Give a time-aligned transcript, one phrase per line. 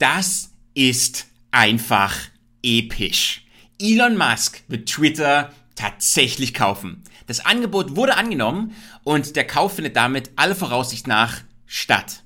[0.00, 2.16] Das ist einfach
[2.62, 3.44] episch.
[3.78, 7.02] Elon Musk wird Twitter tatsächlich kaufen.
[7.26, 8.74] Das Angebot wurde angenommen
[9.04, 12.22] und der Kauf findet damit alle Voraussicht nach statt.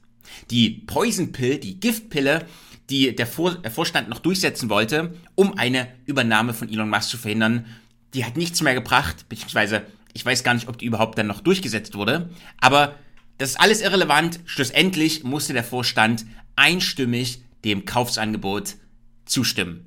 [0.53, 2.47] Die Poison Pill, die Giftpille,
[2.91, 7.66] die der, der Vorstand noch durchsetzen wollte, um eine Übernahme von Elon Musk zu verhindern,
[8.14, 9.82] die hat nichts mehr gebracht, beziehungsweise
[10.12, 12.30] ich weiß gar nicht, ob die überhaupt dann noch durchgesetzt wurde,
[12.61, 12.95] aber
[13.38, 14.38] das ist alles irrelevant.
[14.45, 18.77] Schlussendlich musste der Vorstand einstimmig dem Kaufsangebot
[19.25, 19.87] zustimmen.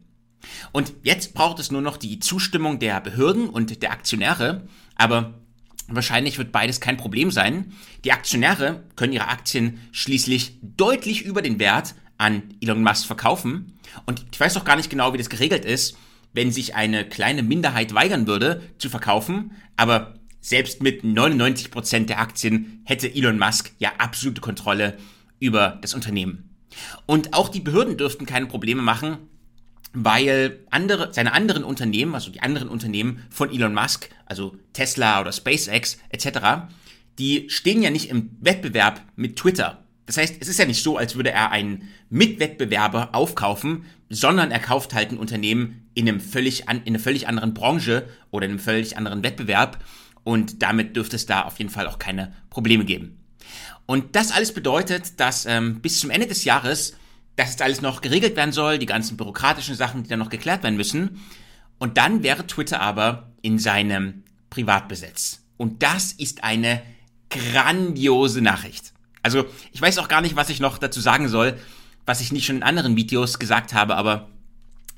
[0.71, 5.33] Und jetzt braucht es nur noch die Zustimmung der Behörden und der Aktionäre, aber
[5.87, 7.73] wahrscheinlich wird beides kein Problem sein.
[8.03, 13.79] Die Aktionäre können ihre Aktien schließlich deutlich über den Wert an Elon Musk verkaufen.
[14.05, 15.97] Und ich weiß auch gar nicht genau, wie das geregelt ist,
[16.33, 22.81] wenn sich eine kleine Minderheit weigern würde zu verkaufen, aber selbst mit 99% der Aktien
[22.85, 24.97] hätte Elon Musk ja absolute Kontrolle
[25.39, 26.46] über das Unternehmen.
[27.05, 29.17] Und auch die Behörden dürften keine Probleme machen,
[29.93, 35.31] weil andere, seine anderen Unternehmen, also die anderen Unternehmen von Elon Musk, also Tesla oder
[35.31, 36.67] SpaceX etc.,
[37.17, 39.83] die stehen ja nicht im Wettbewerb mit Twitter.
[40.05, 44.59] Das heißt, es ist ja nicht so, als würde er einen Mitwettbewerber aufkaufen, sondern er
[44.59, 48.51] kauft halt ein Unternehmen in, einem völlig an, in einer völlig anderen Branche oder in
[48.51, 49.83] einem völlig anderen Wettbewerb
[50.23, 53.17] und damit dürfte es da auf jeden Fall auch keine Probleme geben.
[53.85, 56.95] Und das alles bedeutet, dass ähm, bis zum Ende des Jahres
[57.35, 60.63] das jetzt alles noch geregelt werden soll, die ganzen bürokratischen Sachen, die dann noch geklärt
[60.63, 61.21] werden müssen.
[61.77, 65.43] Und dann wäre Twitter aber in seinem Privatbesitz.
[65.55, 66.81] Und das ist eine
[67.29, 68.93] grandiose Nachricht.
[69.21, 71.57] Also ich weiß auch gar nicht, was ich noch dazu sagen soll,
[72.05, 74.29] was ich nicht schon in anderen Videos gesagt habe, aber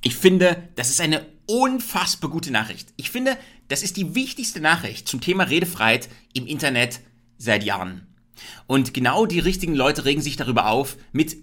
[0.01, 2.93] ich finde, das ist eine unfassbar gute Nachricht.
[2.95, 7.01] Ich finde, das ist die wichtigste Nachricht zum Thema Redefreiheit im Internet
[7.37, 8.05] seit Jahren.
[8.67, 11.37] Und genau die richtigen Leute regen sich darüber auf, mit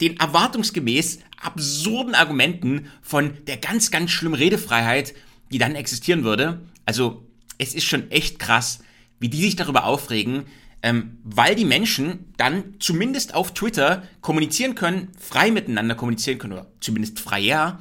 [0.00, 5.14] den erwartungsgemäß absurden Argumenten von der ganz, ganz schlimmen Redefreiheit,
[5.52, 6.60] die dann existieren würde.
[6.86, 7.26] Also
[7.58, 8.80] es ist schon echt krass,
[9.18, 10.44] wie die sich darüber aufregen,
[10.82, 16.66] ähm, weil die Menschen dann zumindest auf Twitter kommunizieren können, frei miteinander kommunizieren können, oder
[16.80, 17.80] zumindest freier.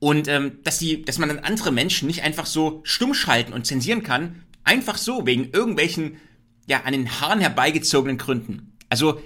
[0.00, 3.66] Und ähm, dass, die, dass man dann andere Menschen nicht einfach so stumm schalten und
[3.66, 6.16] zensieren kann, einfach so, wegen irgendwelchen,
[6.66, 8.76] ja, an den Haaren herbeigezogenen Gründen.
[8.88, 9.20] Also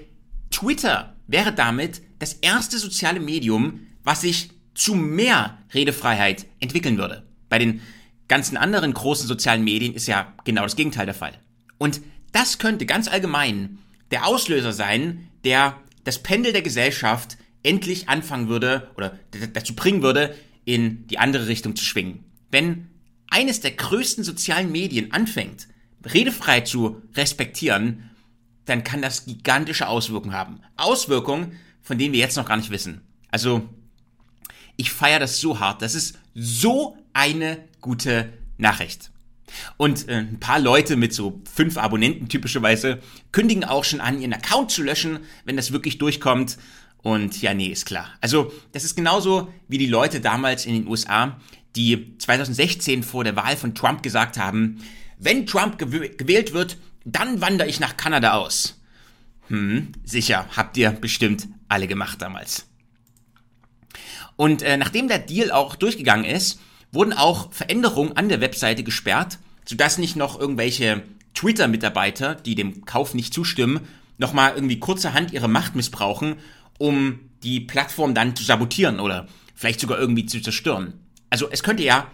[0.50, 7.26] Twitter wäre damit das erste soziale Medium, was sich zu mehr Redefreiheit entwickeln würde.
[7.49, 7.81] Bei den
[8.28, 11.32] ganzen anderen großen sozialen Medien ist ja genau das Gegenteil der Fall.
[11.78, 12.00] Und
[12.32, 13.78] das könnte ganz allgemein
[14.10, 19.19] der Auslöser sein, der das Pendel der Gesellschaft endlich anfangen würde oder
[19.53, 20.34] dazu bringen würde,
[20.65, 22.25] in die andere Richtung zu schwingen.
[22.50, 22.88] Wenn
[23.31, 25.69] eines der größten sozialen Medien anfängt,
[26.12, 28.10] redefrei zu respektieren,
[28.64, 30.60] dann kann das gigantische Auswirkungen haben.
[30.76, 33.00] Auswirkungen, von denen wir jetzt noch gar nicht wissen.
[33.30, 33.69] Also,
[34.76, 35.82] ich feiere das so hart.
[35.82, 39.10] Das ist so eine gute Nachricht.
[39.76, 43.00] Und äh, ein paar Leute mit so fünf Abonnenten typischerweise
[43.32, 46.58] kündigen auch schon an, ihren Account zu löschen, wenn das wirklich durchkommt.
[47.02, 48.10] Und ja, nee, ist klar.
[48.20, 51.40] Also, das ist genauso wie die Leute damals in den USA,
[51.76, 54.78] die 2016 vor der Wahl von Trump gesagt haben,
[55.19, 58.81] wenn Trump gewählt wird, dann wandere ich nach Kanada aus.
[59.49, 62.67] Hm, sicher, habt ihr bestimmt alle gemacht damals.
[64.37, 66.61] Und äh, nachdem der Deal auch durchgegangen ist,
[66.93, 71.03] wurden auch Veränderungen an der Webseite gesperrt, sodass nicht noch irgendwelche
[71.35, 73.81] Twitter-Mitarbeiter, die dem Kauf nicht zustimmen,
[74.17, 76.37] nochmal irgendwie kurzerhand ihre Macht missbrauchen,
[76.79, 80.95] um die Plattform dann zu sabotieren oder vielleicht sogar irgendwie zu zerstören.
[81.31, 82.11] Also es könnte ja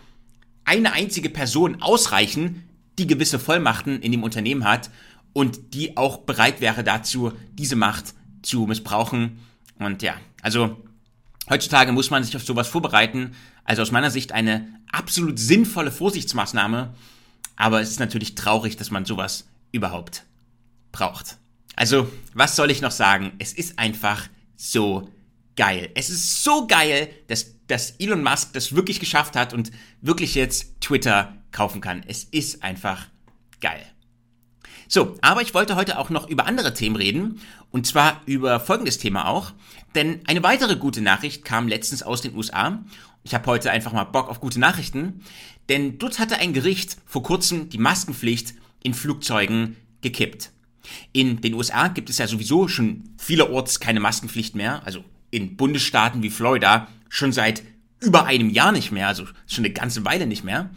[0.64, 2.64] eine einzige Person ausreichen,
[2.98, 4.90] die gewisse Vollmachten in dem Unternehmen hat
[5.32, 9.40] und die auch bereit wäre dazu, diese Macht zu missbrauchen.
[9.78, 10.76] Und ja, also
[11.48, 13.34] heutzutage muss man sich auf sowas vorbereiten.
[13.64, 16.94] Also aus meiner Sicht eine absolut sinnvolle Vorsichtsmaßnahme.
[17.56, 20.24] Aber es ist natürlich traurig, dass man sowas überhaupt
[20.92, 21.38] braucht.
[21.76, 23.32] Also, was soll ich noch sagen?
[23.38, 25.08] Es ist einfach so
[25.56, 25.90] geil.
[25.94, 29.70] Es ist so geil, dass, dass Elon Musk das wirklich geschafft hat und
[30.00, 32.02] wirklich jetzt Twitter kaufen kann.
[32.06, 33.06] Es ist einfach
[33.60, 33.84] geil.
[34.88, 37.40] So, aber ich wollte heute auch noch über andere Themen reden.
[37.70, 39.52] Und zwar über folgendes Thema auch.
[39.94, 42.84] Denn eine weitere gute Nachricht kam letztens aus den USA.
[43.22, 45.22] Ich habe heute einfach mal Bock auf gute Nachrichten.
[45.68, 50.50] Denn dort hatte ein Gericht vor kurzem die Maskenpflicht in Flugzeugen gekippt.
[51.12, 54.84] In den USA gibt es ja sowieso schon vielerorts keine Maskenpflicht mehr.
[54.84, 55.02] Also
[55.34, 57.62] in Bundesstaaten wie Florida schon seit
[58.00, 59.08] über einem Jahr nicht mehr.
[59.08, 60.70] Also schon eine ganze Weile nicht mehr.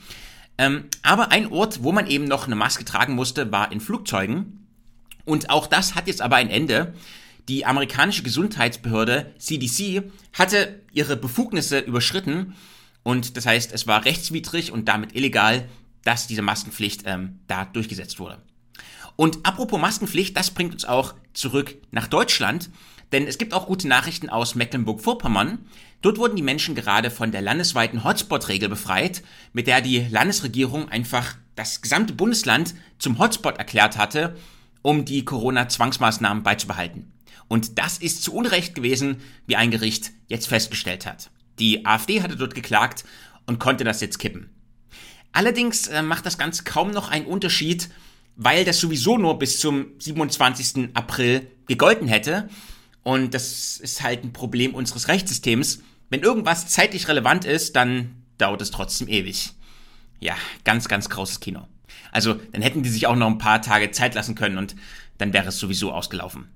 [0.58, 4.68] Ähm, aber ein Ort, wo man eben noch eine Maske tragen musste, war in Flugzeugen.
[5.26, 6.94] Und auch das hat jetzt aber ein Ende.
[7.48, 12.56] Die amerikanische Gesundheitsbehörde CDC hatte ihre Befugnisse überschritten
[13.04, 15.70] und das heißt, es war rechtswidrig und damit illegal,
[16.04, 18.38] dass diese Maskenpflicht ähm, da durchgesetzt wurde.
[19.18, 22.70] Und apropos Maskenpflicht, das bringt uns auch zurück nach Deutschland,
[23.12, 25.66] denn es gibt auch gute Nachrichten aus Mecklenburg-Vorpommern.
[26.02, 29.24] Dort wurden die Menschen gerade von der landesweiten Hotspot-Regel befreit,
[29.54, 34.38] mit der die Landesregierung einfach das gesamte Bundesland zum Hotspot erklärt hatte,
[34.84, 37.12] um die Corona-Zwangsmaßnahmen beizubehalten.
[37.48, 39.18] Und das ist zu Unrecht gewesen,
[39.48, 41.32] wie ein Gericht jetzt festgestellt hat.
[41.58, 43.04] Die AfD hatte dort geklagt
[43.48, 44.50] und konnte das jetzt kippen.
[45.32, 47.90] Allerdings äh, macht das Ganze kaum noch einen Unterschied,
[48.38, 50.90] weil das sowieso nur bis zum 27.
[50.94, 52.50] April gegolten hätte.
[53.04, 55.82] Und das ist halt ein Problem unseres Rechtssystems.
[56.10, 59.52] Wenn irgendwas zeitlich relevant ist, dann dauert es trotzdem ewig.
[60.20, 61.68] Ja, ganz, ganz großes Kino.
[62.12, 64.76] Also, dann hätten die sich auch noch ein paar Tage Zeit lassen können und
[65.18, 66.48] dann wäre es sowieso ausgelaufen.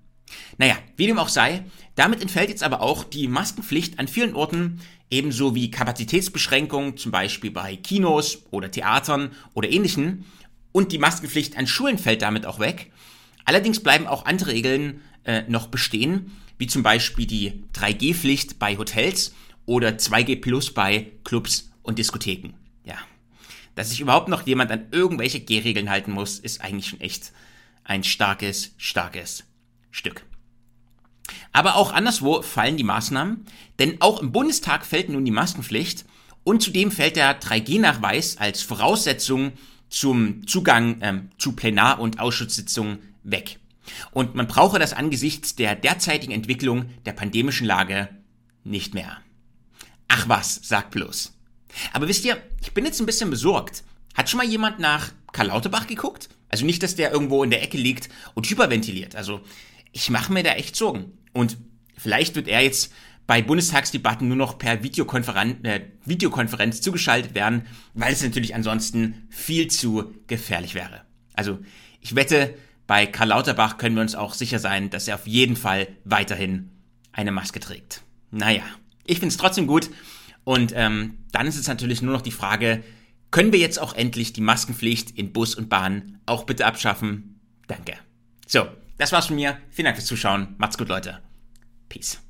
[0.57, 4.79] Naja, wie dem auch sei, damit entfällt jetzt aber auch die Maskenpflicht an vielen Orten,
[5.09, 10.25] ebenso wie Kapazitätsbeschränkungen, zum Beispiel bei Kinos oder Theatern oder ähnlichen.
[10.71, 12.91] Und die Maskenpflicht an Schulen fällt damit auch weg.
[13.45, 19.33] Allerdings bleiben auch andere Regeln äh, noch bestehen, wie zum Beispiel die 3G-Pflicht bei Hotels
[19.65, 22.53] oder 2G Plus bei Clubs und Diskotheken.
[22.83, 22.95] Ja,
[23.75, 27.31] dass sich überhaupt noch jemand an irgendwelche G-Regeln halten muss, ist eigentlich schon echt
[27.83, 29.44] ein starkes, starkes
[29.89, 30.24] Stück.
[31.51, 33.45] Aber auch anderswo fallen die Maßnahmen,
[33.79, 36.06] denn auch im Bundestag fällt nun die Maskenpflicht
[36.44, 39.53] und zudem fällt der 3G-Nachweis als Voraussetzung
[39.91, 43.59] zum Zugang ähm, zu Plenar- und Ausschusssitzungen weg.
[44.11, 48.09] Und man brauche das angesichts der derzeitigen Entwicklung der pandemischen Lage
[48.63, 49.17] nicht mehr.
[50.07, 51.33] Ach was, sagt bloß.
[51.93, 53.83] Aber wisst ihr, ich bin jetzt ein bisschen besorgt.
[54.13, 56.29] Hat schon mal jemand nach Karl Lauterbach geguckt?
[56.49, 59.15] Also nicht, dass der irgendwo in der Ecke liegt und hyperventiliert.
[59.15, 59.41] Also
[59.91, 61.17] ich mache mir da echt Sorgen.
[61.33, 61.57] Und
[61.97, 62.91] vielleicht wird er jetzt
[63.27, 69.68] bei Bundestagsdebatten nur noch per Videokonferenz, äh, Videokonferenz zugeschaltet werden, weil es natürlich ansonsten viel
[69.68, 71.01] zu gefährlich wäre.
[71.33, 71.59] Also
[72.01, 72.56] ich wette,
[72.88, 76.71] bei Karl Lauterbach können wir uns auch sicher sein, dass er auf jeden Fall weiterhin
[77.13, 78.03] eine Maske trägt.
[78.31, 78.63] Naja,
[79.06, 79.89] ich finde es trotzdem gut.
[80.44, 82.83] Und ähm, dann ist es natürlich nur noch die Frage,
[83.29, 87.39] können wir jetzt auch endlich die Maskenpflicht in Bus und Bahn auch bitte abschaffen?
[87.67, 87.94] Danke.
[88.47, 88.67] So,
[88.97, 89.57] das war's von mir.
[89.69, 90.56] Vielen Dank fürs Zuschauen.
[90.57, 91.19] Macht's gut, Leute.
[91.88, 92.21] Peace.